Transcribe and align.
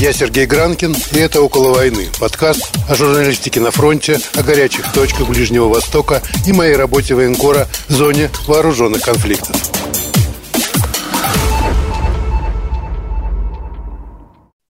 Я 0.00 0.12
Сергей 0.12 0.46
Гранкин, 0.46 0.94
и 1.12 1.18
это 1.18 1.42
«Около 1.42 1.74
войны»– 1.74 2.04
подкаст 2.20 2.70
о 2.88 2.94
журналистике 2.94 3.58
на 3.58 3.72
фронте, 3.72 4.18
о 4.36 4.44
горячих 4.44 4.92
точках 4.92 5.28
Ближнего 5.28 5.64
Востока 5.64 6.22
и 6.46 6.52
моей 6.52 6.76
работе 6.76 7.16
военкора 7.16 7.66
в 7.88 7.90
зоне 7.90 8.30
вооруженных 8.46 9.02
конфликтов. 9.02 9.56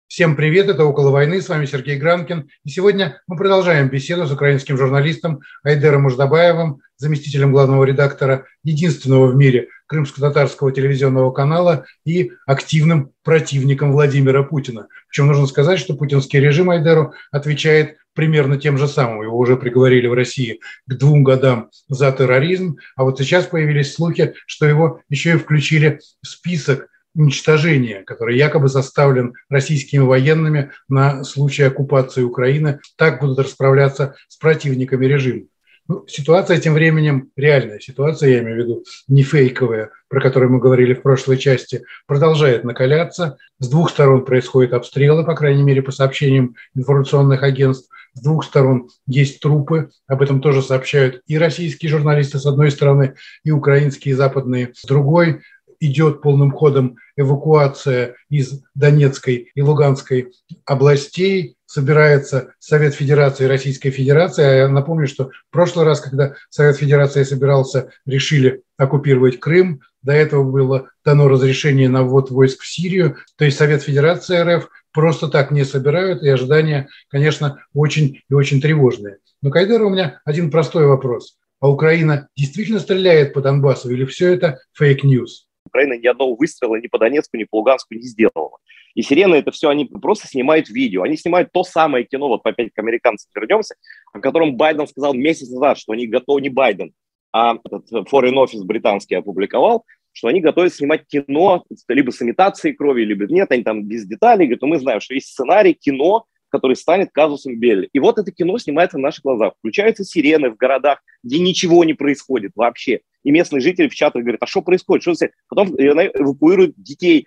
Всем 0.07 0.35
привет, 0.35 0.71
это 0.71 0.87
«Около 0.87 1.11
войны», 1.11 1.43
с 1.43 1.49
вами 1.51 1.67
Сергей 1.67 1.99
Гранкин. 1.99 2.49
И 2.65 2.71
сегодня 2.71 3.21
мы 3.27 3.37
продолжаем 3.37 3.91
беседу 3.91 4.27
с 4.27 4.33
украинским 4.33 4.79
журналистом 4.79 5.41
Айдером 5.63 6.05
Муждабаевым, 6.05 6.81
заместителем 6.97 7.53
главного 7.53 7.85
редактора 7.85 8.47
единственного 8.65 9.27
в 9.27 9.37
мире 9.37 9.69
крымско-татарского 9.89 10.71
телевизионного 10.71 11.33
канала 11.33 11.87
и 12.05 12.31
активным 12.47 13.13
противником 13.25 13.93
Владимира 13.93 14.45
Путина. 14.45 14.87
Причем 15.09 15.27
нужно 15.27 15.47
сказать, 15.47 15.81
что 15.81 15.97
путинский 15.97 16.39
режим 16.39 16.71
Айдеру 16.71 17.15
отвечает 17.33 17.97
примерно 18.15 18.59
тем 18.59 18.79
же 18.79 18.87
самым. 18.87 19.23
Его 19.23 19.39
уже 19.39 19.57
приговорили 19.57 20.07
в 20.07 20.13
России 20.13 20.61
к 20.87 20.95
двум 20.95 21.25
годам 21.25 21.71
за 21.89 22.13
терроризм, 22.13 22.77
а 22.97 23.05
вот 23.05 23.19
сейчас 23.19 23.47
появились 23.47 23.95
слухи, 23.95 24.35
что 24.47 24.67
его 24.67 25.01
еще 25.09 25.35
и 25.35 25.39
включили 25.39 26.01
в 26.23 26.27
список 26.27 26.89
уничтожения, 27.15 28.03
который 28.03 28.37
якобы 28.37 28.69
составлен 28.69 29.35
российскими 29.49 30.01
военными 30.01 30.71
на 30.89 31.25
случай 31.25 31.65
оккупации 31.65 32.23
Украины. 32.23 32.81
Так 32.97 33.21
будут 33.21 33.39
расправляться 33.39 34.15
с 34.29 34.37
противниками 34.37 35.07
режима. 35.07 35.47
Ну, 35.89 36.05
ситуация 36.07 36.61
тем 36.61 36.75
временем 36.75 37.31
реальная. 37.35 37.81
Ситуация, 37.81 38.29
я 38.29 38.39
имею 38.41 38.57
в 38.57 38.59
виду, 38.59 38.85
не 39.09 39.23
фейковая, 39.23 39.91
про 40.09 40.21
которую 40.21 40.53
мы 40.53 40.61
говорили 40.61 40.93
в 40.93 41.01
прошлой 41.01 41.39
части, 41.39 41.83
продолжает 42.07 42.63
накаляться. 42.63 43.39
С 43.59 43.69
двух 43.69 43.89
сторон 43.89 44.27
происходят 44.27 44.75
обстрелы, 44.75 45.25
по 45.25 45.35
крайней 45.35 45.63
мере, 45.63 45.81
по 45.81 45.91
сообщениям 45.91 46.57
информационных 46.75 47.43
агентств. 47.43 47.91
С 48.13 48.21
двух 48.21 48.45
сторон 48.45 48.91
есть 49.07 49.41
трупы. 49.41 49.89
Об 50.07 50.21
этом 50.21 50.43
тоже 50.43 50.61
сообщают 50.61 51.23
и 51.27 51.39
российские 51.39 51.91
журналисты 51.91 52.39
с 52.39 52.45
одной 52.45 52.71
стороны, 52.71 53.15
и 53.43 53.51
украинские, 53.51 54.13
и 54.13 54.17
западные 54.17 54.73
с 54.75 54.87
другой 54.87 55.41
идет 55.81 56.23
полным 56.23 56.51
ходом 56.51 56.97
эвакуация 57.17 58.17
из 58.29 58.63
Донецкой 58.75 59.51
и 59.55 59.63
Луганской 59.63 60.33
областей, 60.65 61.57
собирается 61.67 62.55
Совет 62.59 62.95
Федерации 62.95 63.45
Российской 63.45 63.91
Федерации. 63.91 64.45
А 64.45 64.55
я 64.55 64.69
напомню, 64.69 65.07
что 65.07 65.27
в 65.27 65.53
прошлый 65.53 65.85
раз, 65.85 66.01
когда 66.01 66.35
Совет 66.49 66.77
Федерации 66.77 67.23
собирался, 67.23 67.91
решили 68.07 68.63
оккупировать 68.77 69.39
Крым, 69.39 69.83
до 70.03 70.13
этого 70.13 70.49
было 70.49 70.91
дано 71.05 71.29
разрешение 71.29 71.89
на 71.89 72.05
ввод 72.05 72.31
войск 72.31 72.63
в 72.63 72.67
Сирию, 72.67 73.17
то 73.37 73.45
есть 73.45 73.59
Совет 73.59 73.83
Федерации 73.83 74.39
РФ 74.39 74.69
просто 74.93 75.29
так 75.29 75.51
не 75.51 75.65
собирают, 75.65 76.23
и 76.23 76.29
ожидания, 76.29 76.89
конечно, 77.09 77.63
очень 77.75 78.23
и 78.29 78.35
очень 78.35 78.61
тревожные. 78.61 79.19
Но, 79.43 79.51
Айдер, 79.51 79.83
у 79.83 79.91
меня 79.91 80.21
один 80.25 80.51
простой 80.51 80.87
вопрос. 80.87 81.37
А 81.61 81.69
Украина 81.69 82.29
действительно 82.37 82.79
стреляет 82.79 83.35
по 83.35 83.41
Донбассу 83.41 83.91
или 83.91 84.05
все 84.05 84.33
это 84.33 84.61
fake 84.73 85.06
news? 85.06 85.48
Украина 85.69 85.95
ни 85.95 86.07
одного 86.07 86.35
выстрела 86.35 86.77
ни 86.77 86.89
по 86.89 86.99
Донецку, 86.99 87.37
ни 87.37 87.45
по 87.45 87.57
Луганску 87.57 87.95
не 87.95 88.03
сделала. 88.03 88.59
И 88.95 89.03
сирены 89.03 89.37
это 89.37 89.51
все, 89.53 89.69
они 89.69 89.85
просто 89.85 90.27
снимают 90.27 90.69
видео. 90.69 91.03
Они 91.03 91.17
снимают 91.17 91.53
то 91.53 91.63
самое 91.63 92.05
кино, 92.05 92.29
вот 92.29 92.41
опять 92.45 92.73
к 92.73 92.79
американцам 92.79 93.31
вернемся, 93.35 93.77
о 94.13 94.21
котором 94.21 94.57
Байден 94.57 94.87
сказал 94.87 95.15
месяц 95.15 95.49
назад, 95.51 95.79
что 95.79 95.93
они 95.93 96.07
готовы, 96.07 96.41
не 96.41 96.49
Байден, 96.49 96.93
а 97.33 97.57
этот 97.65 97.91
Foreign 98.11 98.35
Office 98.35 98.65
британский 98.65 99.15
опубликовал, 99.15 99.85
что 100.13 100.29
они 100.29 100.41
готовы 100.41 100.71
снимать 100.71 101.07
кино 101.07 101.65
либо 101.89 102.11
с 102.11 102.21
имитацией 102.23 102.75
крови, 102.75 103.03
либо 103.03 103.27
нет, 103.27 103.53
они 103.53 103.63
там 103.63 103.85
без 103.85 104.07
деталей, 104.07 104.47
говорят, 104.47 104.63
ну 104.63 104.69
мы 104.69 104.79
знаем, 104.79 105.01
что 105.01 105.15
есть 105.15 105.29
сценарий, 105.29 105.75
кино, 105.75 106.25
который 106.49 106.77
станет 106.77 107.11
казусом 107.13 107.59
Белли. 107.59 107.89
И 107.93 107.99
вот 108.01 108.19
это 108.19 108.33
кино 108.33 108.59
снимается 108.59 108.99
на 108.99 109.05
наших 109.05 109.23
глазах. 109.23 109.53
Включаются 109.59 110.05
сирены 110.05 110.51
в 110.51 110.57
городах, 110.57 111.01
где 111.23 111.39
ничего 111.39 111.85
не 111.85 111.95
происходит 111.95 112.53
вообще. 112.57 113.01
И 113.25 113.31
местные 113.31 113.61
жители 113.61 113.89
в 113.89 113.95
чатах 113.95 114.23
говорят, 114.23 114.43
а 114.43 114.47
что 114.47 114.63
происходит? 114.63 115.03
Что 115.03 115.15
Потом 115.49 115.75
эвакуируют 115.77 116.75
детей. 116.77 117.27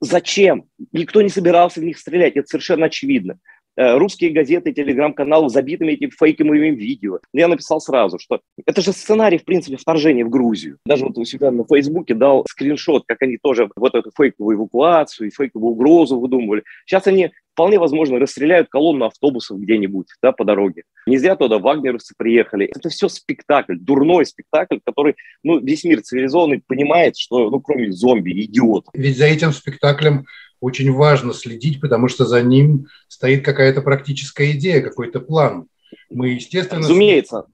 Зачем? 0.00 0.68
Никто 0.92 1.22
не 1.22 1.28
собирался 1.28 1.80
в 1.80 1.84
них 1.84 1.98
стрелять, 1.98 2.36
это 2.36 2.48
совершенно 2.48 2.86
очевидно. 2.86 3.38
Э, 3.76 3.98
русские 3.98 4.30
газеты, 4.30 4.72
телеграм-каналы 4.72 5.48
забитыми 5.48 5.92
этими 5.92 6.10
фейковыми 6.10 6.70
видео. 6.70 7.18
Я 7.32 7.48
написал 7.48 7.80
сразу, 7.80 8.18
что 8.20 8.40
это 8.64 8.80
же 8.80 8.92
сценарий, 8.92 9.38
в 9.38 9.44
принципе, 9.44 9.76
вторжения 9.76 10.24
в 10.24 10.30
Грузию. 10.30 10.78
Даже 10.86 11.06
вот 11.06 11.18
у 11.18 11.24
себя 11.24 11.50
на 11.50 11.64
Фейсбуке 11.64 12.14
дал 12.14 12.44
скриншот, 12.48 13.04
как 13.06 13.22
они 13.22 13.36
тоже 13.42 13.68
вот 13.74 13.94
эту 13.96 14.12
фейковую 14.16 14.56
эвакуацию 14.56 15.26
и 15.26 15.32
фейковую 15.34 15.72
угрозу 15.72 16.20
выдумывали. 16.20 16.62
Сейчас 16.86 17.08
они 17.08 17.32
вполне 17.54 17.78
возможно 17.78 18.18
расстреляют 18.18 18.68
колонну 18.68 19.06
автобусов 19.06 19.58
где-нибудь 19.58 20.06
да, 20.22 20.32
по 20.32 20.44
дороге. 20.44 20.82
Не 21.06 21.18
зря 21.18 21.36
туда 21.36 21.58
вагнеровцы 21.58 22.14
приехали. 22.16 22.66
Это 22.66 22.88
все 22.90 23.08
спектакль, 23.08 23.76
дурной 23.76 24.26
спектакль, 24.26 24.78
который 24.84 25.16
ну, 25.42 25.58
весь 25.58 25.84
мир 25.84 26.02
цивилизованный 26.02 26.62
понимает, 26.66 27.16
что 27.16 27.50
ну, 27.50 27.60
кроме 27.60 27.92
зомби, 27.92 28.30
идиот. 28.44 28.86
Ведь 28.92 29.16
за 29.16 29.26
этим 29.26 29.52
спектаклем 29.52 30.26
очень 30.64 30.90
важно 30.92 31.34
следить, 31.34 31.80
потому 31.80 32.08
что 32.08 32.24
за 32.24 32.42
ним 32.42 32.86
стоит 33.08 33.44
какая-то 33.44 33.82
практическая 33.82 34.52
идея, 34.52 34.80
какой-то 34.80 35.20
план. 35.20 35.66
Мы, 36.10 36.30
естественно... 36.30 36.80
Разумеется. 36.80 37.44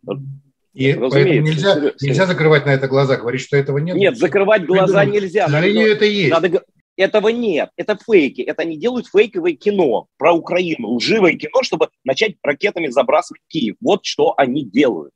И 0.72 0.92
Разумеется, 0.92 1.10
поэтому 1.10 1.40
нельзя, 1.40 1.92
нельзя 2.00 2.26
закрывать 2.26 2.66
на 2.66 2.70
это 2.70 2.86
глаза, 2.86 3.16
говорить, 3.16 3.40
что 3.40 3.56
этого 3.56 3.78
нет. 3.78 3.96
Нет, 3.96 4.16
закрывать 4.16 4.64
глаза 4.64 5.04
нельзя. 5.04 5.46
К 5.46 5.50
сожалению, 5.50 5.88
это 5.88 6.04
есть. 6.04 6.30
Надо, 6.30 6.62
этого 6.96 7.28
нет. 7.30 7.70
Это 7.76 7.98
фейки. 7.98 8.42
Это 8.42 8.62
они 8.62 8.76
делают 8.76 9.08
фейковое 9.08 9.54
кино 9.54 10.06
про 10.16 10.32
Украину, 10.32 10.92
лживое 10.94 11.34
кино, 11.34 11.62
чтобы 11.62 11.88
начать 12.04 12.36
ракетами 12.42 12.86
забрасывать 12.86 13.42
Киев. 13.48 13.74
Вот 13.80 14.04
что 14.04 14.34
они 14.36 14.64
делают. 14.64 15.12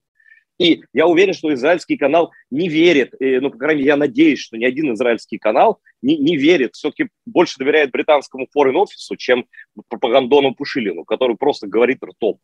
И 0.59 0.83
я 0.93 1.07
уверен, 1.07 1.35
что 1.35 1.53
израильский 1.53 1.97
канал 1.97 2.31
не 2.51 2.69
верит, 2.69 3.13
ну, 3.19 3.51
по 3.51 3.59
крайней 3.59 3.81
мере, 3.81 3.89
я 3.89 3.97
надеюсь, 3.97 4.39
что 4.39 4.57
ни 4.57 4.65
один 4.65 4.95
израильский 4.95 5.39
канал 5.39 5.81
не, 6.05 6.19
не 6.19 6.37
верит, 6.37 6.75
все-таки 6.75 7.09
больше 7.27 7.59
доверяет 7.59 7.91
британскому 7.91 8.47
foreign 8.57 8.75
офису, 8.75 9.17
чем 9.17 9.47
пропагандону 9.89 10.55
Пушилину, 10.55 11.05
который 11.05 11.37
просто 11.37 11.67
говорит 11.67 12.03
ртом. 12.03 12.39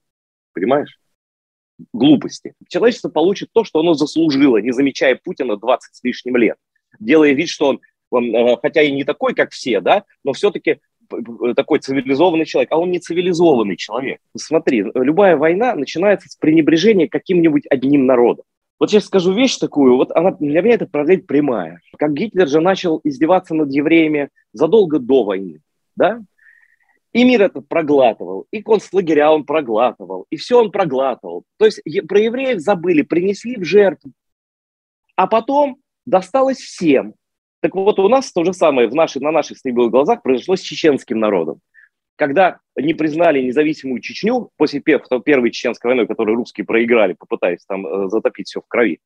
Понимаешь? 0.53 0.99
Глупости. 1.93 2.55
Человечество 2.69 3.09
получит 3.09 3.51
то, 3.53 3.65
что 3.65 3.81
оно 3.81 3.95
заслужило, 3.95 4.59
не 4.59 4.73
замечая 4.73 5.19
Путина 5.23 5.57
20 5.57 5.95
с 5.95 6.05
лишним 6.05 6.37
лет, 6.37 6.57
делая 6.99 7.33
вид, 7.33 7.49
что 7.49 7.69
он 7.69 7.81
он, 8.11 8.35
э, 8.35 8.57
хотя 8.61 8.83
и 8.83 8.91
не 8.91 9.05
такой, 9.05 9.35
как 9.35 9.53
все, 9.53 9.81
да, 9.81 10.05
но 10.25 10.33
все-таки 10.33 10.81
такой 11.57 11.81
цивилизованный 11.81 12.45
человек, 12.45 12.71
а 12.73 12.79
он 12.79 12.91
не 12.91 13.01
цивилизованный 13.01 13.77
человек. 13.77 14.21
Смотри, 14.37 14.85
любая 14.95 15.37
война 15.37 15.75
начинается 15.75 16.29
с 16.29 16.37
пренебрежения 16.37 17.09
каким-нибудь 17.09 17.65
одним 17.69 18.07
народом. 18.07 18.45
Вот 18.81 18.91
сейчас 18.91 19.05
скажу 19.05 19.35
вещь 19.35 19.59
такую, 19.59 19.97
вот 19.97 20.11
она 20.13 20.31
для 20.31 20.63
меня 20.63 20.75
это 20.75 20.87
параллель 20.87 21.23
прямая. 21.23 21.81
Как 21.99 22.15
Гитлер 22.15 22.49
же 22.49 22.61
начал 22.61 23.01
издеваться 23.05 23.55
над 23.55 23.71
евреями 23.71 24.31
задолго 24.55 24.99
до 24.99 25.23
войны, 25.23 25.61
да? 25.97 26.21
И 27.13 27.25
мир 27.25 27.43
этот 27.43 27.69
проглатывал, 27.69 28.47
и 28.51 28.63
концлагеря 28.63 29.33
он 29.33 29.45
проглатывал, 29.45 30.27
и 30.31 30.37
все 30.37 30.59
он 30.59 30.71
проглатывал. 30.71 31.45
То 31.59 31.67
есть 31.67 31.83
про 32.09 32.21
евреев 32.21 32.61
забыли, 32.61 33.03
принесли 33.03 33.57
в 33.57 33.65
жертву. 33.65 34.13
А 35.15 35.27
потом 35.27 35.77
досталось 36.07 36.59
всем. 36.59 37.15
Так 37.61 37.75
вот, 37.75 37.99
у 37.99 38.09
нас 38.09 38.33
то 38.33 38.45
же 38.45 38.55
самое 38.55 38.89
в 38.89 38.95
нашей, 38.95 39.21
на 39.21 39.33
наших 39.33 39.59
стебелых 39.59 39.91
глазах 39.91 40.23
произошло 40.23 40.57
с 40.57 40.61
чеченским 40.61 41.19
народом. 41.19 41.61
Когда 42.21 42.59
не 42.77 42.93
признали 42.93 43.41
независимую 43.41 44.03
Чечню 44.03 44.51
после 44.59 44.81
первой 44.81 45.51
чеченской 45.51 45.89
войны, 45.89 46.07
которую 46.07 46.37
русские 46.37 46.67
проиграли, 46.67 47.15
попытаясь 47.15 47.65
там 47.67 47.87
э, 47.87 48.11
затопить 48.11 48.47
все 48.47 48.61
в 48.61 48.69
крови, 48.69 49.01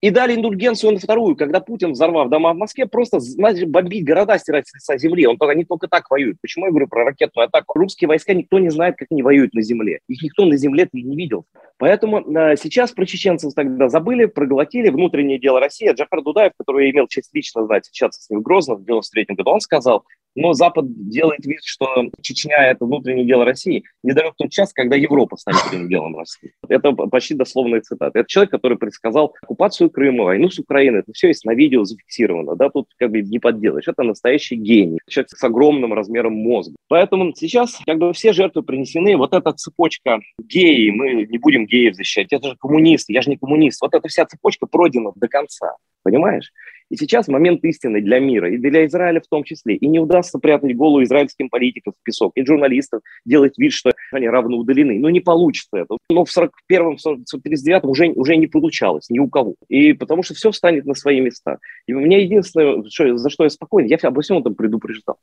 и 0.00 0.10
дали 0.10 0.34
индульгенцию 0.34 0.94
на 0.94 0.98
вторую, 0.98 1.36
когда 1.36 1.60
Путин, 1.60 1.92
взорвав 1.92 2.28
дома 2.28 2.54
в 2.54 2.56
Москве, 2.56 2.86
просто 2.86 3.20
начал 3.36 3.68
бомбить 3.68 4.04
города, 4.04 4.36
стирать 4.38 4.64
с 4.66 4.98
земли. 4.98 5.26
Он, 5.26 5.36
они 5.40 5.64
только 5.64 5.88
так 5.88 6.10
воюют. 6.10 6.38
Почему 6.40 6.64
я 6.64 6.70
говорю 6.70 6.88
про 6.88 7.04
ракетную 7.04 7.46
атаку? 7.46 7.78
Русские 7.78 8.08
войска 8.08 8.32
никто 8.32 8.58
не 8.58 8.70
знает, 8.70 8.96
как 8.96 9.08
они 9.10 9.22
воюют 9.22 9.52
на 9.52 9.62
земле. 9.62 10.00
Их 10.08 10.22
никто 10.22 10.46
на 10.46 10.56
земле 10.56 10.88
не 10.92 11.16
видел. 11.16 11.44
Поэтому 11.76 12.20
э, 12.20 12.56
сейчас 12.56 12.92
про 12.92 13.04
чеченцев 13.04 13.52
тогда 13.54 13.88
забыли, 13.88 14.24
проглотили. 14.24 14.88
Внутреннее 14.88 15.38
дело 15.38 15.60
России. 15.60 15.92
Джафар 15.92 16.22
Дудаев, 16.22 16.52
который 16.58 16.86
я 16.86 16.92
имел 16.92 17.06
честь 17.06 17.30
лично 17.34 17.66
знать, 17.66 17.86
общаться 17.86 18.22
с 18.22 18.30
ним 18.30 18.40
в 18.40 18.42
Грозно 18.42 18.74
в 18.76 18.84
93 18.84 19.36
году, 19.36 19.50
он 19.50 19.60
сказал, 19.60 20.04
но 20.34 20.52
Запад 20.52 20.84
делает 21.10 21.44
вид, 21.44 21.60
что 21.64 21.86
Чечня– 22.22 22.56
это 22.70 22.84
внутреннее 22.84 23.26
дело 23.26 23.44
России. 23.44 23.84
Недалек 24.02 24.34
тот 24.36 24.50
час, 24.50 24.72
когда 24.72 24.96
Европа 24.96 25.36
станет 25.36 25.60
внутренним 25.62 25.88
делом 25.88 26.16
России. 26.16 26.52
Это 26.68 26.92
почти 26.92 27.34
дословная 27.34 27.80
цитата. 27.80 28.18
Это 28.18 28.28
человек, 28.28 28.50
который 28.50 28.78
предсказал 28.78 29.34
оккупацию 29.42 29.90
Крыма, 29.90 30.24
войну 30.24 30.50
с 30.50 30.58
Украиной. 30.58 31.00
Это 31.00 31.12
все 31.12 31.28
есть 31.28 31.44
на 31.44 31.54
видео 31.54 31.84
зафиксировано. 31.84 32.56
Да? 32.56 32.70
Тут 32.70 32.88
как 32.96 33.10
бы 33.10 33.22
не 33.22 33.38
подделаешь. 33.38 33.88
Это 33.88 34.02
настоящий 34.02 34.56
гений. 34.56 34.98
Человек 35.08 35.30
с 35.30 35.44
огромным 35.44 35.92
размером 35.92 36.34
мозга. 36.34 36.76
Поэтому 36.88 37.32
сейчас 37.34 37.80
как 37.86 37.98
бы 37.98 38.12
все 38.12 38.32
жертвы 38.32 38.62
принесены. 38.62 39.16
Вот 39.16 39.34
эта 39.34 39.52
цепочка 39.52 40.20
геи, 40.40 40.90
мы 40.90 41.26
не 41.26 41.38
будем 41.38 41.66
геев 41.66 41.94
защищать. 41.94 42.32
Это 42.32 42.50
же 42.50 42.56
коммунисты, 42.56 43.12
я 43.12 43.22
же 43.22 43.30
не 43.30 43.36
коммунист. 43.36 43.80
Вот 43.82 43.94
эта 43.94 44.08
вся 44.08 44.24
цепочка 44.26 44.66
пройдена 44.66 45.12
до 45.14 45.28
конца. 45.28 45.76
Понимаешь? 46.02 46.50
И 46.90 46.96
сейчас 46.96 47.28
момент 47.28 47.64
истины 47.64 48.00
для 48.00 48.18
мира, 48.18 48.52
и 48.52 48.58
для 48.58 48.84
Израиля 48.86 49.20
в 49.20 49.28
том 49.28 49.44
числе. 49.44 49.76
И 49.76 49.86
не 49.86 50.00
удастся 50.00 50.38
прятать 50.38 50.76
голову 50.76 51.02
израильским 51.04 51.48
политикам 51.48 51.92
в 51.92 52.02
песок, 52.02 52.32
и 52.34 52.44
журналистам 52.44 53.00
делать 53.24 53.56
вид, 53.58 53.72
что 53.72 53.92
они 54.12 54.28
равно 54.28 54.56
удалены. 54.58 54.98
Но 54.98 55.08
не 55.08 55.20
получится 55.20 55.78
это. 55.78 55.96
Но 56.10 56.24
в 56.24 56.36
41-м, 56.36 56.96
39-м 56.96 57.88
уже, 57.88 58.08
уже 58.08 58.36
не 58.36 58.48
получалось 58.48 59.08
ни 59.08 59.20
у 59.20 59.28
кого. 59.28 59.54
И 59.68 59.92
потому 59.92 60.22
что 60.22 60.34
все 60.34 60.50
встанет 60.50 60.84
на 60.84 60.94
свои 60.94 61.20
места. 61.20 61.58
И 61.86 61.94
у 61.94 62.00
меня 62.00 62.18
единственное, 62.18 62.82
что, 62.88 63.16
за 63.16 63.30
что 63.30 63.44
я 63.44 63.50
спокоен, 63.50 63.86
я 63.86 63.96
обо 64.02 64.22
всем 64.22 64.38
этом 64.38 64.54
предупреждал. 64.54 65.18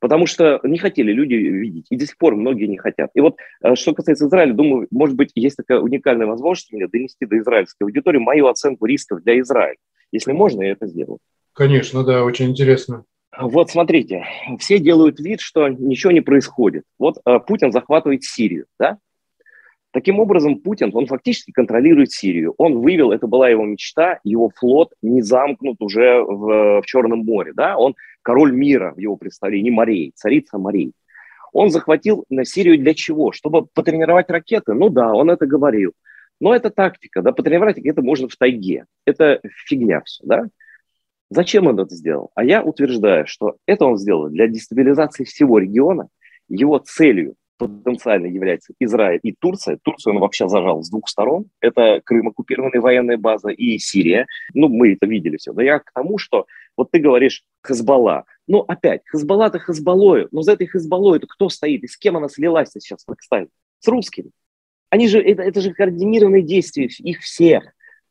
Потому 0.00 0.26
что 0.26 0.60
не 0.64 0.78
хотели 0.78 1.12
люди 1.12 1.32
видеть, 1.32 1.86
и 1.88 1.96
до 1.96 2.06
сих 2.06 2.18
пор 2.18 2.36
многие 2.36 2.66
не 2.66 2.76
хотят. 2.76 3.10
И 3.14 3.20
вот 3.20 3.36
э, 3.62 3.74
что 3.74 3.94
касается 3.94 4.26
Израиля, 4.26 4.52
думаю, 4.52 4.86
может 4.90 5.16
быть, 5.16 5.30
есть 5.34 5.56
такая 5.56 5.80
уникальная 5.80 6.26
возможность 6.26 6.72
меня 6.72 6.88
донести 6.88 7.24
до 7.24 7.38
израильской 7.38 7.86
аудитории 7.86 8.18
мою 8.18 8.48
оценку 8.48 8.84
рисков 8.84 9.22
для 9.22 9.40
Израиля. 9.40 9.78
Если 10.14 10.30
можно, 10.30 10.62
я 10.62 10.70
это 10.70 10.86
сделаю. 10.86 11.18
Конечно, 11.54 12.04
да, 12.04 12.22
очень 12.22 12.50
интересно. 12.50 13.04
Вот 13.36 13.70
смотрите, 13.70 14.24
все 14.60 14.78
делают 14.78 15.18
вид, 15.18 15.40
что 15.40 15.66
ничего 15.66 16.12
не 16.12 16.20
происходит. 16.20 16.84
Вот 17.00 17.16
э, 17.26 17.40
Путин 17.40 17.72
захватывает 17.72 18.22
Сирию, 18.22 18.66
да? 18.78 18.98
Таким 19.90 20.20
образом, 20.20 20.60
Путин, 20.60 20.92
он 20.94 21.06
фактически 21.06 21.50
контролирует 21.50 22.12
Сирию. 22.12 22.54
Он 22.58 22.78
вывел, 22.78 23.10
это 23.10 23.26
была 23.26 23.48
его 23.48 23.64
мечта, 23.64 24.20
его 24.22 24.52
флот 24.54 24.92
не 25.02 25.20
замкнут 25.20 25.78
уже 25.80 26.22
в, 26.22 26.80
в 26.80 26.86
Черном 26.86 27.24
море, 27.24 27.52
да? 27.52 27.76
Он 27.76 27.96
король 28.22 28.52
мира 28.52 28.92
в 28.94 29.00
его 29.00 29.16
представлении, 29.16 29.70
морей, 29.70 30.12
царица 30.14 30.58
морей. 30.58 30.92
Он 31.52 31.70
захватил 31.70 32.24
на 32.30 32.44
Сирию 32.44 32.78
для 32.78 32.94
чего? 32.94 33.32
Чтобы 33.32 33.66
потренировать 33.66 34.30
ракеты? 34.30 34.74
Ну 34.74 34.90
да, 34.90 35.12
он 35.12 35.28
это 35.28 35.44
говорил. 35.46 35.92
Но 36.44 36.54
это 36.54 36.68
тактика, 36.68 37.22
да, 37.22 37.32
потренировать 37.32 37.78
это 37.78 38.02
можно 38.02 38.28
в 38.28 38.36
тайге. 38.36 38.84
Это 39.06 39.40
фигня 39.66 40.02
все, 40.04 40.22
да. 40.26 40.44
Зачем 41.30 41.66
он 41.68 41.80
это 41.80 41.94
сделал? 41.94 42.32
А 42.34 42.44
я 42.44 42.62
утверждаю, 42.62 43.26
что 43.26 43.56
это 43.64 43.86
он 43.86 43.96
сделал 43.96 44.28
для 44.28 44.46
дестабилизации 44.46 45.24
всего 45.24 45.58
региона. 45.58 46.08
Его 46.50 46.76
целью 46.76 47.36
потенциально 47.56 48.26
является 48.26 48.74
Израиль 48.78 49.20
и 49.22 49.32
Турция. 49.32 49.78
Турцию 49.82 50.16
он 50.16 50.20
вообще 50.20 50.46
зажал 50.46 50.82
с 50.82 50.90
двух 50.90 51.08
сторон. 51.08 51.46
Это 51.62 52.02
Крым, 52.04 52.28
оккупированная 52.28 52.82
военная 52.82 53.16
база, 53.16 53.48
и 53.48 53.78
Сирия. 53.78 54.26
Ну, 54.52 54.68
мы 54.68 54.92
это 54.92 55.06
видели 55.06 55.38
все. 55.38 55.54
Но 55.54 55.62
я 55.62 55.78
к 55.78 55.92
тому, 55.94 56.18
что 56.18 56.44
вот 56.76 56.90
ты 56.90 56.98
говоришь 56.98 57.42
Хазбалла. 57.62 58.26
Ну, 58.46 58.58
опять, 58.58 59.00
Хазбалла-то 59.06 59.60
Хазбаллою. 59.60 60.28
Но 60.30 60.42
за 60.42 60.52
этой 60.52 60.66
Хазбаллой-то 60.66 61.26
кто 61.26 61.48
стоит? 61.48 61.84
И 61.84 61.86
с 61.86 61.96
кем 61.96 62.18
она 62.18 62.28
слилась 62.28 62.68
сейчас 62.70 63.02
в 63.04 63.06
Пакистане? 63.06 63.48
С 63.78 63.88
русскими. 63.88 64.30
Они 64.94 65.08
же, 65.08 65.20
это, 65.20 65.42
это 65.42 65.60
же 65.60 65.74
координированные 65.74 66.42
действия 66.42 66.86
их 66.86 67.18
всех. 67.18 67.64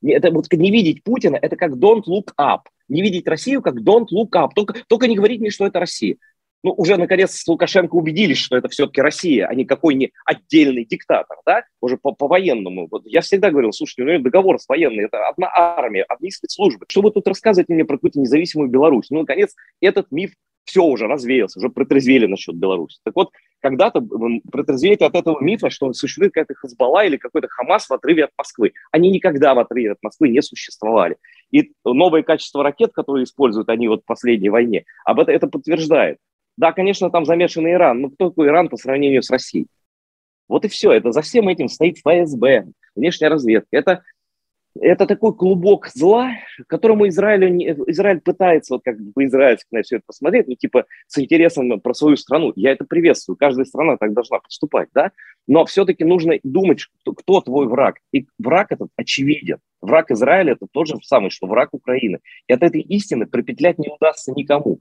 Это 0.05 0.31
вот 0.31 0.51
не 0.51 0.69
видеть 0.69 1.01
Путина, 1.01 1.37
это 1.41 1.55
как 1.55 1.75
don't 1.75 2.03
look 2.09 2.33
up. 2.37 2.63
Не 2.89 3.01
видеть 3.01 3.25
Россию, 3.25 3.61
как 3.61 3.75
don't 3.75 4.07
look 4.13 4.31
up. 4.33 4.49
Только, 4.53 4.75
только 4.89 5.07
не 5.07 5.15
говорить 5.15 5.39
мне, 5.39 5.49
что 5.49 5.65
это 5.65 5.79
Россия. 5.79 6.17
Ну, 6.63 6.73
уже 6.77 6.95
наконец 6.95 7.43
Лукашенко 7.45 7.93
убедились, 7.95 8.37
что 8.37 8.55
это 8.55 8.69
все-таки 8.69 9.01
Россия, 9.01 9.47
а 9.47 9.53
не 9.53 9.65
какой 9.65 9.95
не 9.95 10.11
отдельный 10.25 10.85
диктатор, 10.85 11.37
да, 11.45 11.63
уже 11.81 11.97
по, 11.97 12.13
по 12.13 12.27
военному. 12.27 12.87
Вот 12.89 13.03
я 13.05 13.19
всегда 13.19 13.51
говорил, 13.51 13.73
слушайте, 13.73 14.03
ну, 14.03 14.23
договор 14.23 14.59
с 14.59 14.67
военной, 14.69 15.05
это 15.05 15.27
одна 15.27 15.51
армия, 15.53 16.05
одни 16.07 16.31
спецслужбы. 16.31 16.85
Что 16.87 17.01
вы 17.01 17.11
тут 17.11 17.27
рассказываете 17.27 17.73
мне 17.73 17.83
про 17.83 17.97
какую-то 17.97 18.19
независимую 18.19 18.69
Беларусь? 18.69 19.09
Ну, 19.09 19.19
наконец, 19.19 19.53
этот 19.81 20.09
миф 20.11 20.31
все 20.63 20.83
уже 20.83 21.07
развеялся, 21.07 21.59
уже 21.59 21.67
протрезвели 21.67 22.27
насчет 22.27 22.55
Беларуси. 22.55 22.99
Так 23.03 23.15
вот, 23.15 23.31
когда-то 23.59 24.01
протрезвеете 24.49 25.05
от 25.05 25.15
этого 25.15 25.41
мифа, 25.41 25.69
что 25.69 25.91
существует 25.91 26.33
какая-то 26.33 26.55
Хазбалла 26.55 27.05
или 27.05 27.17
какой-то 27.17 27.49
Хамас 27.49 27.89
в 27.89 27.93
отрыве 27.93 28.25
от 28.25 28.31
Москвы. 28.37 28.71
Они 28.91 29.09
никогда 29.09 29.53
в 29.53 29.59
отрыве 29.59 29.91
от 29.91 29.97
Москвы 30.01 30.29
не 30.29 30.41
существовали. 30.41 31.17
И 31.51 31.73
новое 31.83 32.23
качество 32.23 32.63
ракет, 32.63 32.93
которые 32.93 33.25
используют 33.25 33.67
они 33.67 33.89
вот 33.89 34.03
в 34.03 34.05
последней 34.05 34.49
войне, 34.49 34.85
об 35.03 35.19
этом 35.19 35.35
это 35.35 35.47
подтверждает. 35.47 36.19
Да, 36.57 36.71
конечно, 36.71 37.09
там 37.09 37.25
замешан 37.25 37.67
Иран, 37.67 38.01
но 38.01 38.09
кто 38.09 38.29
такой 38.29 38.47
Иран 38.47 38.69
по 38.69 38.77
сравнению 38.77 39.23
с 39.23 39.29
Россией? 39.29 39.67
Вот 40.47 40.65
и 40.65 40.67
все. 40.67 40.91
Это 40.91 41.11
за 41.11 41.21
всем 41.21 41.47
этим 41.47 41.67
стоит 41.67 41.97
ФСБ, 41.97 42.67
внешняя 42.95 43.29
разведка. 43.29 43.69
Это 43.71 44.03
это 44.79 45.05
такой 45.05 45.35
клубок 45.35 45.87
зла, 45.93 46.31
которому 46.67 47.07
Израиль, 47.07 47.45
Израиль 47.87 48.21
пытается, 48.21 48.75
вот 48.75 48.83
как 48.83 48.99
бы 48.99 49.11
по-израильски 49.13 49.67
на 49.71 49.83
все 49.83 49.97
это 49.97 50.03
посмотреть, 50.07 50.47
ну, 50.47 50.55
типа, 50.55 50.85
с 51.07 51.19
интересом 51.19 51.79
про 51.79 51.93
свою 51.93 52.17
страну. 52.17 52.53
Я 52.55 52.71
это 52.71 52.85
приветствую, 52.85 53.37
каждая 53.37 53.65
страна 53.65 53.97
так 53.97 54.13
должна 54.13 54.39
поступать, 54.39 54.89
да? 54.93 55.11
Но 55.47 55.65
все-таки 55.65 56.03
нужно 56.03 56.39
думать, 56.43 56.87
кто, 57.01 57.13
кто 57.13 57.41
твой 57.41 57.67
враг. 57.67 57.97
И 58.11 58.27
враг 58.39 58.71
этот 58.71 58.89
очевиден. 58.95 59.57
Враг 59.81 60.11
Израиля– 60.11 60.53
это 60.53 60.67
тот 60.71 60.87
же 60.87 60.95
самый, 61.03 61.29
что 61.29 61.47
враг 61.47 61.69
Украины. 61.73 62.19
И 62.47 62.53
от 62.53 62.63
этой 62.63 62.81
истины 62.81 63.25
пропетлять 63.27 63.77
не 63.77 63.89
удастся 63.89 64.31
никому. 64.31 64.79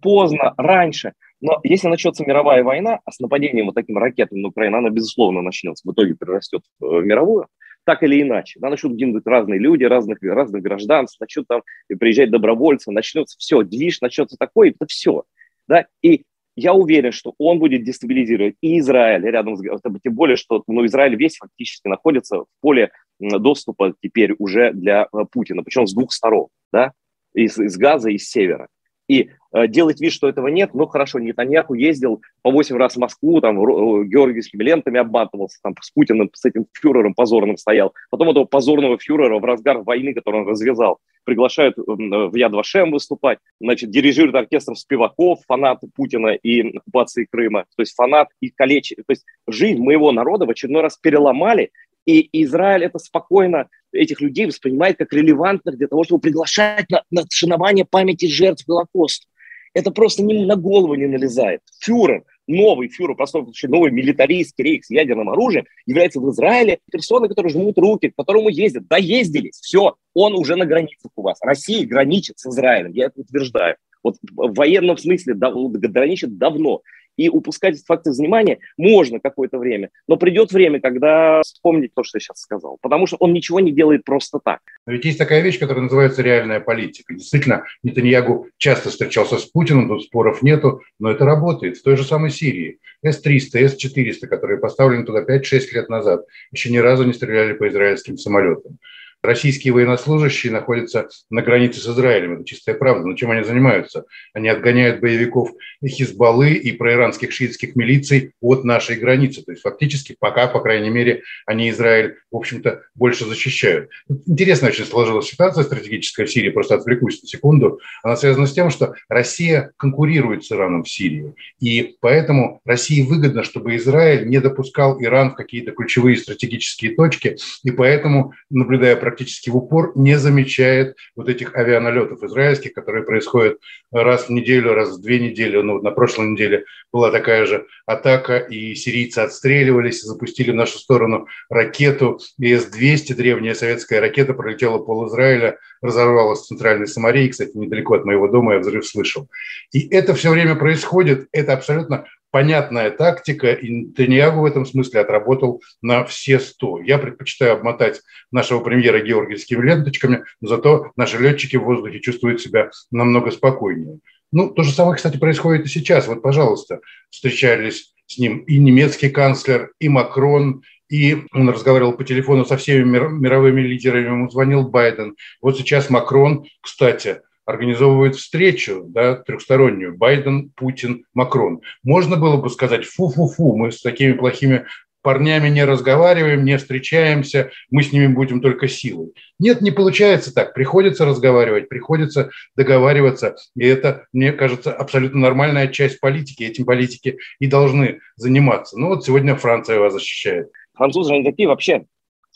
Поздно, 0.00 0.54
раньше. 0.56 1.12
Но 1.42 1.60
если 1.62 1.88
начнется 1.88 2.24
мировая 2.24 2.64
война, 2.64 3.00
а 3.04 3.12
с 3.12 3.20
нападением 3.20 3.66
вот 3.66 3.74
таким 3.74 3.98
ракетами 3.98 4.40
на 4.40 4.48
Украину, 4.48 4.78
она, 4.78 4.88
безусловно, 4.88 5.42
начнется, 5.42 5.86
в 5.86 5.92
итоге 5.92 6.14
перерастет 6.14 6.62
в 6.80 7.02
мировую, 7.02 7.48
так 7.84 8.02
или 8.02 8.22
иначе. 8.22 8.58
Да, 8.60 8.70
начнут 8.70 8.94
гибнуть 8.94 9.26
разные 9.26 9.58
люди, 9.58 9.84
разных, 9.84 10.18
разных 10.22 10.62
гражданств, 10.62 11.20
начнут 11.20 11.46
там 11.46 11.62
приезжать 11.98 12.30
добровольцы, 12.30 12.90
начнется 12.90 13.36
все, 13.38 13.62
движ 13.62 14.00
начнется 14.00 14.36
такой, 14.38 14.70
это 14.70 14.86
все. 14.86 15.24
Да? 15.68 15.86
И 16.02 16.24
я 16.56 16.72
уверен, 16.72 17.12
что 17.12 17.34
он 17.38 17.58
будет 17.58 17.84
дестабилизировать 17.84 18.56
и 18.60 18.78
Израиль 18.78 19.24
рядом 19.24 19.56
с... 19.56 19.62
Тем 20.02 20.14
более, 20.14 20.36
что 20.36 20.62
ну, 20.66 20.86
Израиль 20.86 21.16
весь 21.16 21.36
фактически 21.36 21.88
находится 21.88 22.40
в 22.40 22.46
поле 22.60 22.90
доступа 23.18 23.94
теперь 24.00 24.34
уже 24.38 24.72
для 24.72 25.08
э, 25.12 25.24
Путина, 25.30 25.62
причем 25.62 25.86
с 25.86 25.94
двух 25.94 26.12
сторон, 26.12 26.48
да, 26.72 26.92
из, 27.32 27.58
из 27.58 27.76
Газа 27.76 28.10
и 28.10 28.18
с 28.18 28.28
севера. 28.28 28.68
И 29.08 29.30
делать 29.68 30.00
вид, 30.00 30.12
что 30.12 30.28
этого 30.28 30.48
нет, 30.48 30.70
ну 30.74 30.86
хорошо, 30.86 31.18
Нетаньяху 31.18 31.74
ездил 31.74 32.22
по 32.42 32.50
8 32.50 32.76
раз 32.76 32.94
в 32.94 32.98
Москву, 32.98 33.40
там 33.40 33.58
э, 33.58 34.04
георгиевскими 34.04 34.62
лентами 34.62 34.98
обматывался, 34.98 35.58
там 35.62 35.74
с 35.80 35.90
Путиным, 35.90 36.30
с 36.32 36.44
этим 36.44 36.66
фюрером 36.72 37.14
позорным 37.14 37.56
стоял. 37.56 37.94
Потом 38.10 38.30
этого 38.30 38.44
позорного 38.44 38.98
фюрера 38.98 39.38
в 39.38 39.44
разгар 39.44 39.78
войны, 39.78 40.12
который 40.12 40.42
он 40.42 40.48
развязал, 40.48 40.98
приглашают 41.24 41.76
в 41.76 42.34
Яд 42.34 42.52
Вашем 42.52 42.90
выступать, 42.90 43.38
значит, 43.60 43.90
дирижирует 43.90 44.34
оркестром 44.34 44.74
Спиваков, 44.74 45.40
фанат 45.46 45.80
Путина 45.94 46.34
и 46.34 46.76
оккупации 46.76 47.26
Крыма, 47.30 47.64
то 47.76 47.82
есть 47.82 47.94
фанат 47.94 48.28
и 48.40 48.50
калечи. 48.50 48.96
То 48.96 49.10
есть 49.10 49.24
жизнь 49.46 49.80
моего 49.80 50.12
народа 50.12 50.46
в 50.46 50.50
очередной 50.50 50.82
раз 50.82 50.96
переломали, 50.98 51.70
и 52.06 52.28
Израиль 52.44 52.84
это 52.84 52.98
спокойно, 52.98 53.68
этих 53.92 54.20
людей 54.20 54.46
воспринимает 54.46 54.98
как 54.98 55.12
релевантных 55.12 55.76
для 55.78 55.88
того, 55.88 56.04
чтобы 56.04 56.20
приглашать 56.20 56.90
на, 56.90 57.02
на 57.10 57.24
шанование 57.32 57.84
памяти 57.84 58.26
жертв 58.26 58.66
Голокоста. 58.66 59.26
Это 59.74 59.90
просто 59.90 60.22
не, 60.22 60.46
на 60.46 60.56
голову 60.56 60.94
не 60.94 61.06
налезает. 61.06 61.60
Фюрер, 61.80 62.24
новый 62.46 62.88
фюрер, 62.88 63.16
просто 63.16 63.44
новый 63.64 63.90
милитаристский 63.90 64.64
рейх 64.64 64.84
с 64.84 64.90
ядерным 64.90 65.28
оружием 65.28 65.66
является 65.84 66.20
в 66.20 66.30
Израиле 66.30 66.78
персоной, 66.90 67.28
которые 67.28 67.52
жмут 67.52 67.76
руки, 67.78 68.10
к 68.10 68.16
которому 68.16 68.48
ездят. 68.48 68.86
Да, 68.86 68.96
ездились, 68.96 69.58
все, 69.60 69.96
он 70.14 70.34
уже 70.34 70.56
на 70.56 70.64
границах 70.64 71.10
у 71.16 71.22
вас. 71.22 71.38
Россия 71.42 71.86
граничит 71.86 72.38
с 72.38 72.46
Израилем, 72.46 72.92
я 72.92 73.06
это 73.06 73.20
утверждаю. 73.20 73.76
Вот 74.02 74.16
в 74.30 74.54
военном 74.54 74.98
смысле 74.98 75.34
граничит 75.34 76.36
давно 76.38 76.82
и 77.16 77.28
упускать 77.28 77.74
этот 77.74 77.86
факт 77.86 78.06
из 78.06 78.18
внимания 78.18 78.58
можно 78.76 79.20
какое-то 79.20 79.58
время, 79.58 79.90
но 80.08 80.16
придет 80.16 80.52
время, 80.52 80.80
когда 80.80 81.42
вспомнить 81.42 81.94
то, 81.94 82.02
что 82.02 82.18
я 82.18 82.20
сейчас 82.20 82.40
сказал, 82.40 82.78
потому 82.80 83.06
что 83.06 83.16
он 83.20 83.32
ничего 83.32 83.60
не 83.60 83.72
делает 83.72 84.04
просто 84.04 84.38
так. 84.42 84.60
Но 84.86 84.92
ведь 84.92 85.04
есть 85.04 85.18
такая 85.18 85.40
вещь, 85.40 85.58
которая 85.58 85.84
называется 85.84 86.22
реальная 86.22 86.60
политика. 86.60 87.14
Действительно, 87.14 87.64
Нетаньягу 87.82 88.48
часто 88.58 88.90
встречался 88.90 89.38
с 89.38 89.44
Путиным, 89.44 89.88
тут 89.88 90.04
споров 90.04 90.42
нету, 90.42 90.82
но 90.98 91.10
это 91.10 91.24
работает. 91.24 91.76
В 91.76 91.82
той 91.82 91.96
же 91.96 92.04
самой 92.04 92.30
Сирии. 92.30 92.78
С-300, 93.02 93.58
С-400, 93.58 94.26
которые 94.26 94.58
поставлены 94.58 95.04
туда 95.04 95.22
5-6 95.22 95.60
лет 95.72 95.88
назад, 95.88 96.24
еще 96.52 96.70
ни 96.70 96.78
разу 96.78 97.04
не 97.04 97.12
стреляли 97.12 97.52
по 97.52 97.68
израильским 97.68 98.16
самолетам 98.16 98.78
российские 99.24 99.72
военнослужащие 99.72 100.52
находятся 100.52 101.08
на 101.30 101.42
границе 101.42 101.80
с 101.80 101.88
Израилем. 101.88 102.34
Это 102.34 102.44
чистая 102.44 102.74
правда. 102.74 103.06
Но 103.06 103.16
чем 103.16 103.30
они 103.30 103.42
занимаются? 103.42 104.04
Они 104.32 104.48
отгоняют 104.48 105.00
боевиков 105.00 105.50
Хизбаллы 105.84 106.52
и 106.52 106.72
проиранских 106.72 107.32
шиитских 107.32 107.74
милиций 107.74 108.32
от 108.40 108.64
нашей 108.64 108.96
границы. 108.96 109.42
То 109.42 109.52
есть 109.52 109.62
фактически 109.62 110.16
пока, 110.18 110.46
по 110.46 110.60
крайней 110.60 110.90
мере, 110.90 111.22
они 111.46 111.70
Израиль, 111.70 112.16
в 112.30 112.36
общем-то, 112.36 112.82
больше 112.94 113.24
защищают. 113.24 113.90
Интересная 114.26 114.70
очень 114.70 114.84
сложилась 114.84 115.28
ситуация 115.28 115.64
стратегическая 115.64 116.26
в 116.26 116.30
Сирии. 116.30 116.50
Просто 116.50 116.74
отвлекусь 116.74 117.22
на 117.22 117.28
секунду. 117.28 117.80
Она 118.02 118.16
связана 118.16 118.46
с 118.46 118.52
тем, 118.52 118.70
что 118.70 118.94
Россия 119.08 119.72
конкурирует 119.76 120.44
с 120.44 120.52
Ираном 120.52 120.84
в 120.84 120.90
Сирии. 120.90 121.34
И 121.60 121.96
поэтому 122.00 122.60
России 122.64 123.02
выгодно, 123.02 123.42
чтобы 123.42 123.76
Израиль 123.76 124.28
не 124.28 124.40
допускал 124.40 125.02
Иран 125.02 125.30
в 125.30 125.34
какие-то 125.34 125.72
ключевые 125.72 126.16
стратегические 126.16 126.94
точки. 126.94 127.36
И 127.62 127.70
поэтому, 127.70 128.32
наблюдая 128.50 128.96
практически 129.14 129.48
в 129.48 129.56
упор 129.56 129.92
не 129.94 130.18
замечает 130.18 130.96
вот 131.14 131.28
этих 131.28 131.54
авианалетов 131.54 132.24
израильских, 132.24 132.72
которые 132.72 133.04
происходят 133.04 133.58
раз 133.92 134.26
в 134.26 134.30
неделю, 134.30 134.74
раз 134.74 134.96
в 134.96 135.00
две 135.00 135.20
недели. 135.20 135.56
Ну, 135.62 135.80
на 135.80 135.92
прошлой 135.92 136.26
неделе 136.30 136.64
была 136.92 137.12
такая 137.12 137.46
же 137.46 137.66
атака, 137.86 138.38
и 138.38 138.74
сирийцы 138.74 139.20
отстреливались, 139.20 140.02
запустили 140.02 140.50
в 140.50 140.56
нашу 140.56 140.78
сторону 140.78 141.28
ракету. 141.48 142.18
ИС-200, 142.40 143.14
древняя 143.14 143.54
советская 143.54 144.00
ракета, 144.00 144.34
пролетела 144.34 144.78
пол 144.78 145.06
Израиля, 145.06 145.58
разорвалась 145.84 146.40
в 146.40 146.46
центральной 146.46 146.86
Самарии, 146.86 147.28
кстати, 147.28 147.54
недалеко 147.54 147.94
от 147.94 148.06
моего 148.06 148.26
дома, 148.26 148.54
я 148.54 148.58
взрыв 148.58 148.86
слышал. 148.86 149.28
И 149.70 149.86
это 149.88 150.14
все 150.14 150.30
время 150.30 150.56
происходит, 150.56 151.28
это 151.30 151.52
абсолютно 151.52 152.06
понятная 152.30 152.90
тактика, 152.90 153.52
и 153.52 153.68
Нетаньягу 153.68 154.40
в 154.40 154.44
этом 154.46 154.64
смысле 154.64 155.00
отработал 155.00 155.62
на 155.82 156.04
все 156.04 156.40
сто. 156.40 156.80
Я 156.80 156.98
предпочитаю 156.98 157.52
обмотать 157.52 158.00
нашего 158.32 158.60
премьера 158.60 159.00
георгиевскими 159.00 159.62
ленточками, 159.62 160.24
но 160.40 160.48
зато 160.48 160.90
наши 160.96 161.18
летчики 161.18 161.56
в 161.56 161.64
воздухе 161.64 162.00
чувствуют 162.00 162.40
себя 162.40 162.70
намного 162.90 163.30
спокойнее. 163.30 163.98
Ну, 164.32 164.50
то 164.50 164.62
же 164.62 164.72
самое, 164.72 164.96
кстати, 164.96 165.18
происходит 165.18 165.66
и 165.66 165.68
сейчас. 165.68 166.08
Вот, 166.08 166.22
пожалуйста, 166.22 166.80
встречались 167.10 167.92
с 168.06 168.18
ним 168.18 168.38
и 168.38 168.58
немецкий 168.58 169.10
канцлер, 169.10 169.72
и 169.78 169.88
Макрон, 169.88 170.62
и 170.94 171.24
он 171.32 171.48
разговаривал 171.48 171.94
по 171.94 172.04
телефону 172.04 172.44
со 172.44 172.56
всеми 172.56 172.84
мировыми 172.84 173.60
лидерами, 173.62 174.06
ему 174.06 174.30
звонил 174.30 174.68
Байден. 174.68 175.16
Вот 175.42 175.56
сейчас 175.56 175.90
Макрон, 175.90 176.46
кстати, 176.60 177.22
организовывает 177.44 178.14
встречу 178.14 178.84
да, 178.86 179.16
трехстороннюю 179.16 179.96
Байден, 179.96 180.50
Путин, 180.50 181.04
Макрон. 181.12 181.62
Можно 181.82 182.16
было 182.16 182.36
бы 182.36 182.48
сказать 182.48 182.84
фу-фу-фу, 182.84 183.56
мы 183.56 183.72
с 183.72 183.82
такими 183.82 184.12
плохими 184.12 184.66
парнями 185.02 185.48
не 185.48 185.64
разговариваем, 185.64 186.44
не 186.44 186.56
встречаемся, 186.58 187.50
мы 187.70 187.82
с 187.82 187.92
ними 187.92 188.06
будем 188.06 188.40
только 188.40 188.68
силой. 188.68 189.14
Нет, 189.40 189.62
не 189.62 189.72
получается 189.72 190.32
так. 190.32 190.54
Приходится 190.54 191.04
разговаривать, 191.04 191.68
приходится 191.68 192.30
договариваться. 192.54 193.34
И 193.56 193.66
это, 193.66 194.06
мне 194.12 194.32
кажется, 194.32 194.72
абсолютно 194.72 195.18
нормальная 195.18 195.66
часть 195.66 195.98
политики. 195.98 196.44
Этим 196.44 196.64
политики 196.64 197.18
и 197.40 197.48
должны 197.48 197.98
заниматься. 198.14 198.78
Ну 198.78 198.90
вот 198.90 199.04
сегодня 199.04 199.34
Франция 199.34 199.80
вас 199.80 199.92
защищает. 199.92 200.50
Французы, 200.74 201.14
они 201.14 201.24
такие 201.24 201.48
вообще 201.48 201.86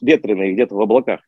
ветреные 0.01 0.53
где-то 0.53 0.75
в 0.75 0.81
облаках. 0.81 1.21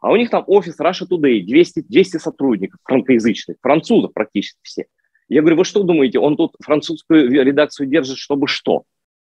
А 0.00 0.12
у 0.12 0.16
них 0.16 0.30
там 0.30 0.44
офис 0.46 0.78
Russia 0.80 1.06
Today, 1.10 1.42
200, 1.42 1.82
200 1.88 2.18
сотрудников 2.18 2.80
франкоязычных, 2.84 3.56
французов 3.60 4.12
практически 4.12 4.58
все. 4.62 4.86
Я 5.28 5.40
говорю, 5.40 5.58
вы 5.58 5.64
что 5.64 5.82
думаете, 5.82 6.18
он 6.18 6.36
тут 6.36 6.54
французскую 6.62 7.30
редакцию 7.30 7.88
держит, 7.88 8.16
чтобы 8.16 8.48
что? 8.48 8.84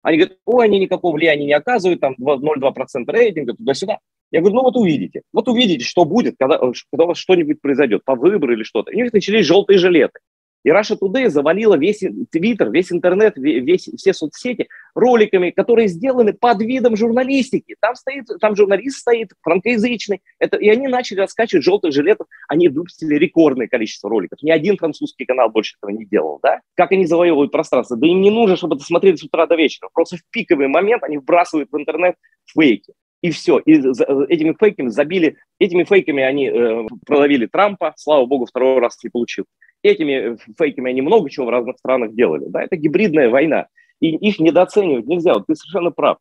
Они 0.03 0.19
говорят, 0.19 0.39
ой, 0.47 0.65
они 0.65 0.81
никакого 0.81 1.15
влияния 1.15 1.47
не 1.47 1.53
оказывают, 1.53 2.01
там 2.01 2.15
0,2% 2.19 3.05
рейтинга, 3.09 3.55
туда-сюда. 3.55 3.99
Я 4.31 4.41
говорю, 4.41 4.57
ну 4.57 4.63
вот 4.63 4.77
увидите, 4.77 5.23
вот 5.33 5.49
увидите, 5.49 5.85
что 5.85 6.05
будет, 6.05 6.37
когда, 6.39 6.59
когда 6.59 7.05
у 7.05 7.09
вас 7.09 7.19
что-нибудь 7.19 7.61
произойдет, 7.61 8.03
по 8.05 8.15
выбору 8.15 8.55
или 8.55 8.63
что-то. 8.63 8.91
И 8.91 9.01
у 9.01 9.05
них 9.05 9.13
начались 9.13 9.47
желтые 9.47 9.79
жилеты. 9.79 10.21
И 10.65 10.71
Russia 10.71 10.97
Today 11.01 11.29
завалила 11.29 11.77
весь 11.77 12.03
Твиттер, 12.31 12.71
весь 12.71 12.93
интернет, 12.93 13.37
весь, 13.37 13.89
все 13.97 14.13
соцсети 14.13 14.69
роликами, 14.95 15.51
которые 15.51 15.89
сделаны 15.89 16.33
под 16.33 16.63
видом 16.63 16.97
журналистики. 16.97 17.77
Там, 17.81 17.95
стоит, 17.95 18.27
там 18.41 18.55
журналист 18.55 18.99
стоит, 18.99 19.31
франкоязычный. 19.43 20.23
Это, 20.39 20.57
и 20.57 20.69
они 20.69 20.87
начали 20.89 21.21
раскачивать 21.21 21.65
желтых 21.65 21.93
жилетов. 21.93 22.27
Они 22.49 22.69
выпустили 22.69 23.17
рекордное 23.17 23.67
количество 23.67 24.09
роликов. 24.09 24.43
Ни 24.43 24.51
один 24.51 24.77
французский 24.77 25.25
канал 25.25 25.51
больше 25.51 25.77
этого 25.81 25.91
не 25.91 26.05
делал. 26.05 26.39
Да? 26.43 26.61
Как 26.75 26.93
они 26.93 27.07
завоевывают 27.07 27.51
пространство? 27.51 27.97
Да 27.97 28.07
им 28.07 28.21
не 28.21 28.31
нужно, 28.31 28.57
чтобы 28.57 28.77
это 28.77 28.85
смотрели 28.85 29.17
с 29.17 29.25
утра 29.25 29.47
до 29.47 29.57
вечера. 29.57 29.89
Просто 29.93 30.17
в 30.17 30.21
пиковый 30.31 30.69
момент 30.69 31.03
они 31.03 31.19
вбрасывают 31.19 31.71
в 31.73 31.77
интернет 31.77 32.15
фейки. 32.47 32.93
И 33.21 33.31
все. 33.31 33.59
И 33.59 33.75
этими 33.75 34.55
фейками 34.59 34.89
забили, 34.89 35.37
этими 35.61 35.85
фейками 35.85 36.25
они 36.25 36.49
э, 36.49 36.87
проловили 37.07 37.47
Трампа, 37.47 37.95
слава 37.97 38.27
богу, 38.27 38.47
второй 38.47 38.81
раз 38.81 38.99
не 39.05 39.11
получил 39.11 39.45
этими 39.83 40.39
фейками 40.57 40.91
они 40.91 41.03
много 41.03 41.29
чего 41.31 41.47
в 41.47 41.51
разных 41.51 41.79
странах 41.79 42.15
делали. 42.15 42.45
Да, 42.49 42.63
это 42.63 42.77
гибридная 42.77 43.31
война. 43.31 43.67
И 44.01 44.09
их 44.17 44.39
недооценивать 44.39 45.07
нельзя. 45.07 45.35
Вот 45.35 45.47
ты 45.47 45.55
совершенно 45.55 45.91
прав. 45.91 46.19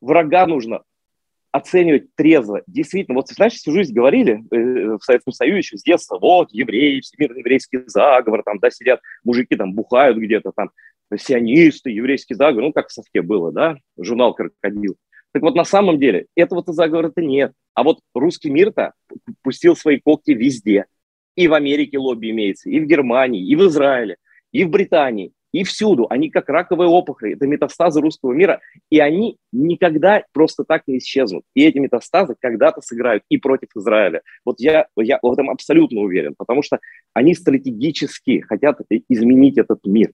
Врага 0.00 0.46
нужно 0.46 0.82
оценивать 1.52 2.14
трезво. 2.14 2.62
Действительно, 2.66 3.16
вот, 3.16 3.28
знаешь, 3.28 3.54
всю 3.54 3.72
жизнь 3.72 3.92
говорили 3.92 4.40
э, 4.50 4.96
в 4.96 5.00
Советском 5.02 5.32
Союзе 5.32 5.58
еще 5.58 5.78
с 5.78 5.82
детства, 5.82 6.16
вот, 6.20 6.52
евреи, 6.52 7.00
всемирный 7.00 7.40
еврейский 7.40 7.80
заговор, 7.86 8.44
там, 8.44 8.60
да, 8.60 8.70
сидят 8.70 9.00
мужики, 9.24 9.56
там, 9.56 9.72
бухают 9.74 10.16
где-то, 10.16 10.52
там, 10.54 10.70
сионисты, 11.16 11.90
еврейский 11.90 12.34
заговор, 12.34 12.66
ну, 12.66 12.72
как 12.72 12.88
в 12.88 12.92
совке 12.92 13.20
было, 13.20 13.50
да, 13.50 13.76
журнал 13.98 14.32
«Крокодил». 14.32 14.96
Так 15.32 15.42
вот, 15.42 15.56
на 15.56 15.64
самом 15.64 15.98
деле, 15.98 16.26
этого-то 16.36 16.72
заговора-то 16.72 17.20
нет. 17.20 17.52
А 17.74 17.82
вот 17.82 17.98
русский 18.14 18.50
мир-то 18.50 18.92
пустил 19.42 19.74
свои 19.74 19.98
когти 19.98 20.30
везде– 20.30 20.86
и 21.36 21.48
в 21.48 21.54
Америке 21.54 21.98
лобби 21.98 22.30
имеется, 22.30 22.70
и 22.70 22.80
в 22.80 22.86
Германии, 22.86 23.44
и 23.46 23.56
в 23.56 23.66
Израиле, 23.66 24.16
и 24.52 24.64
в 24.64 24.70
Британии, 24.70 25.32
и 25.52 25.64
всюду. 25.64 26.06
Они 26.10 26.30
как 26.30 26.48
раковые 26.48 26.88
опухоли, 26.88 27.34
это 27.34 27.46
метастазы 27.46 28.00
русского 28.00 28.32
мира, 28.32 28.60
и 28.90 29.00
они 29.00 29.38
никогда 29.52 30.24
просто 30.32 30.64
так 30.64 30.82
не 30.86 30.98
исчезнут. 30.98 31.44
И 31.54 31.64
эти 31.64 31.78
метастазы 31.78 32.34
когда-то 32.38 32.80
сыграют 32.80 33.24
и 33.28 33.36
против 33.36 33.68
Израиля. 33.76 34.22
Вот 34.44 34.60
я, 34.60 34.86
я 34.96 35.18
в 35.22 35.32
этом 35.32 35.50
абсолютно 35.50 36.00
уверен, 36.00 36.34
потому 36.36 36.62
что 36.62 36.78
они 37.14 37.34
стратегически 37.34 38.40
хотят 38.40 38.80
изменить 39.08 39.58
этот 39.58 39.84
мир. 39.84 40.12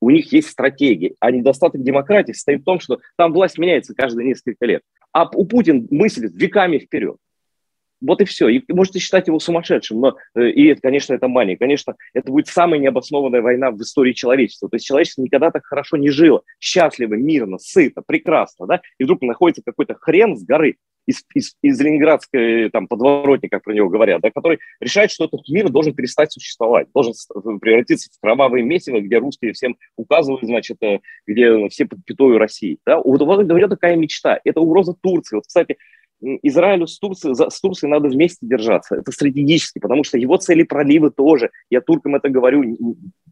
У 0.00 0.10
них 0.10 0.30
есть 0.32 0.50
стратегия, 0.50 1.14
а 1.20 1.30
недостаток 1.30 1.82
демократии 1.82 2.32
состоит 2.32 2.60
в 2.60 2.64
том, 2.64 2.80
что 2.80 3.00
там 3.16 3.32
власть 3.32 3.56
меняется 3.56 3.94
каждые 3.94 4.28
несколько 4.28 4.66
лет. 4.66 4.82
А 5.12 5.28
у 5.34 5.46
Путина 5.46 5.86
мыслит 5.90 6.32
веками 6.34 6.78
вперед. 6.78 7.16
Вот 8.00 8.20
и 8.20 8.24
все. 8.24 8.48
И 8.48 8.62
можете 8.72 8.98
считать 8.98 9.26
его 9.26 9.38
сумасшедшим, 9.38 10.00
но 10.00 10.16
э, 10.34 10.50
и 10.50 10.66
это, 10.66 10.80
конечно, 10.82 11.14
это 11.14 11.28
мания. 11.28 11.56
Конечно, 11.56 11.96
это 12.12 12.30
будет 12.30 12.48
самая 12.48 12.78
необоснованная 12.78 13.42
война 13.42 13.70
в 13.70 13.80
истории 13.80 14.12
человечества. 14.12 14.68
То 14.68 14.76
есть 14.76 14.86
человечество 14.86 15.22
никогда 15.22 15.50
так 15.50 15.64
хорошо 15.64 15.96
не 15.96 16.10
жило, 16.10 16.42
счастливо, 16.60 17.14
мирно, 17.14 17.58
сыто, 17.58 18.02
прекрасно, 18.06 18.66
да, 18.66 18.80
и 18.98 19.04
вдруг 19.04 19.22
находится 19.22 19.62
какой-то 19.64 19.94
хрен 19.94 20.36
с 20.36 20.44
горы, 20.44 20.76
из, 21.06 21.24
из, 21.34 21.54
из 21.62 21.80
ленинградской 21.80 22.68
там, 22.70 22.88
подворотни, 22.88 23.46
как 23.46 23.62
про 23.62 23.72
него 23.72 23.88
говорят, 23.88 24.20
да, 24.20 24.30
который 24.30 24.58
решает, 24.80 25.10
что 25.10 25.24
этот 25.24 25.48
мир 25.48 25.68
должен 25.70 25.94
перестать 25.94 26.32
существовать, 26.32 26.88
должен 26.92 27.14
превратиться 27.60 28.10
в 28.12 28.20
кровавое 28.20 28.62
месиво, 28.62 29.00
где 29.00 29.18
русские 29.18 29.52
всем 29.52 29.76
указывают, 29.96 30.44
значит, 30.44 30.78
э, 30.82 31.00
где 31.26 31.68
все 31.68 31.86
под 31.86 32.04
пятою 32.04 32.38
России. 32.38 32.78
Да? 32.84 32.98
У 32.98 33.16
него 33.16 33.68
такая 33.68 33.96
мечта. 33.96 34.40
Это 34.44 34.60
угроза 34.60 34.94
Турции. 35.00 35.36
Вот, 35.36 35.46
кстати, 35.46 35.76
Израилю 36.42 36.86
с 36.86 36.98
Турцией, 36.98 37.34
с 37.34 37.60
Турцией 37.60 37.90
надо 37.90 38.08
вместе 38.08 38.46
держаться. 38.46 38.96
Это 38.96 39.12
стратегически, 39.12 39.78
потому 39.78 40.04
что 40.04 40.18
его 40.18 40.36
цели 40.36 40.62
проливы 40.62 41.10
тоже. 41.10 41.50
Я 41.70 41.80
туркам 41.80 42.16
это 42.16 42.28
говорю 42.28 42.64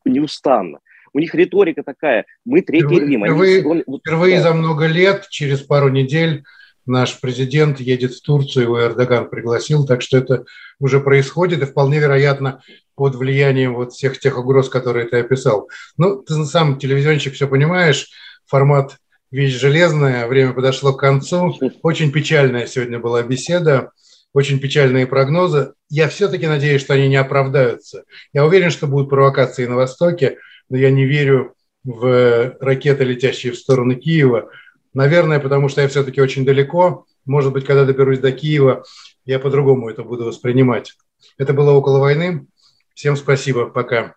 неустанно. 0.05 0.79
У 1.13 1.21
них 1.21 1.35
риторика 1.35 1.83
такая. 1.83 2.27
Мы 2.45 2.63
третий 2.63 2.87
впервые, 2.87 3.07
Рим. 3.07 3.21
Впервые, 3.23 3.67
он, 3.67 3.99
впервые 4.01 4.37
да. 4.37 4.43
за 4.43 4.55
много 4.55 4.87
лет, 4.87 5.29
через 5.31 5.61
пару 5.61 5.89
недель, 5.89 6.45
наш 6.87 7.21
президент 7.21 7.81
едет 7.81 8.13
в 8.13 8.23
Турцию, 8.23 8.65
его 8.65 8.83
Эрдоган 8.83 9.31
пригласил, 9.31 9.87
так 9.87 10.03
что 10.03 10.19
это 10.19 10.45
уже 10.81 11.01
происходит, 11.01 11.63
и 11.63 11.67
вполне 11.67 11.99
вероятно 11.99 12.63
под 12.95 13.15
влиянием 13.15 13.75
вот 13.75 13.93
всех 13.93 14.19
тех 14.19 14.39
угроз, 14.39 14.69
которые 14.69 15.07
ты 15.07 15.19
описал. 15.19 15.69
Ну, 15.97 16.23
ты 16.23 16.45
сам 16.45 16.79
телевизионщик 16.79 17.35
все 17.35 17.47
понимаешь, 17.47 18.11
формат 18.47 18.99
вещь 19.35 19.55
железная, 19.55 20.29
время 20.29 20.53
подошло 20.53 20.93
к 20.93 21.01
концу. 21.01 21.59
Очень 21.83 22.13
печальная 22.13 22.67
сегодня 22.67 23.01
была 23.01 23.23
беседа, 23.23 23.91
очень 24.33 24.61
печальные 24.61 25.09
прогнозы. 25.09 25.75
Я 25.91 26.09
все-таки 26.09 26.47
надеюсь, 26.47 26.81
что 26.81 26.95
они 26.95 27.09
не 27.09 27.17
оправдаются. 27.17 28.05
Я 28.33 28.45
уверен, 28.45 28.71
что 28.71 28.87
будут 28.87 29.11
провокации 29.11 29.67
на 29.67 29.75
Востоке, 29.75 30.39
но 30.71 30.77
я 30.77 30.91
не 30.91 31.05
верю 31.05 31.55
в 31.83 32.57
ракеты, 32.61 33.03
летящие 33.03 33.53
в 33.53 33.59
сторону 33.59 33.97
Киева. 33.97 34.51
Наверное, 34.95 35.41
потому 35.41 35.69
что 35.69 35.81
я 35.81 35.89
все-таки 35.89 36.21
очень 36.21 36.45
далеко. 36.45 37.05
Может 37.27 37.53
быть, 37.53 37.67
когда 37.67 37.85
доберусь 37.85 38.21
до 38.21 38.31
Киева, 38.31 38.85
я 39.25 39.41
по-другому 39.41 39.91
это 39.91 40.05
буду 40.05 40.27
воспринимать. 40.27 40.93
Это 41.39 41.53
было 41.53 41.73
«Около 41.73 41.99
войны». 41.99 42.47
Всем 42.95 43.17
спасибо. 43.17 43.67
Пока. 43.67 44.15